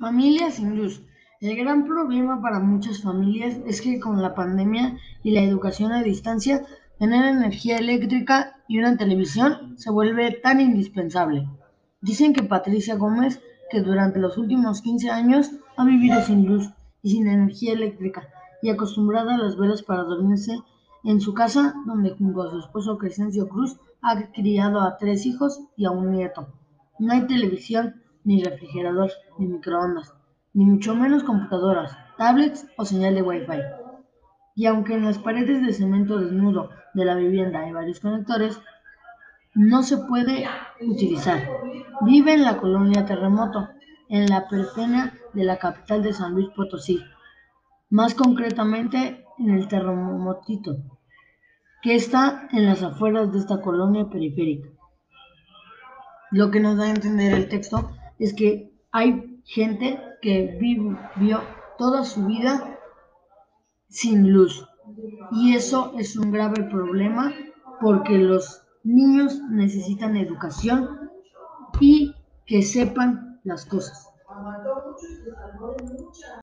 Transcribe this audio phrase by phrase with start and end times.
[0.00, 1.02] Familias sin luz.
[1.42, 6.02] El gran problema para muchas familias es que con la pandemia y la educación a
[6.02, 6.64] distancia,
[6.98, 11.46] tener energía eléctrica y una televisión se vuelve tan indispensable.
[12.00, 16.70] Dicen que Patricia Gómez, que durante los últimos 15 años ha vivido sin luz
[17.02, 18.26] y sin energía eléctrica
[18.62, 20.60] y acostumbrada a las velas para dormirse
[21.04, 25.60] en su casa, donde junto a su esposo Crescencio Cruz ha criado a tres hijos
[25.76, 26.54] y a un nieto.
[26.98, 30.14] No hay televisión, ni refrigerador, ni microondas,
[30.52, 33.60] ni mucho menos computadoras, tablets o señal de Wi-Fi.
[34.54, 38.60] Y aunque en las paredes de cemento desnudo de la vivienda hay varios conectores,
[39.54, 40.46] no se puede
[40.80, 41.40] utilizar.
[42.02, 43.68] Vive en la colonia Terremoto,
[44.08, 47.00] en la perpena de la capital de San Luis Potosí,
[47.90, 50.76] más concretamente en el Terremotito,
[51.82, 54.68] que está en las afueras de esta colonia periférica.
[56.30, 57.90] Lo que nos da a entender el texto
[58.20, 61.40] es que hay gente que vivió
[61.78, 62.78] toda su vida
[63.88, 64.68] sin luz.
[65.32, 67.32] Y eso es un grave problema
[67.80, 71.10] porque los niños necesitan educación
[71.80, 72.14] y
[72.46, 74.06] que sepan las cosas.